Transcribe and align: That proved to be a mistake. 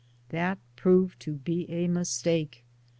That 0.29 0.57
proved 0.75 1.19
to 1.19 1.33
be 1.33 1.69
a 1.69 1.87
mistake. 1.87 2.63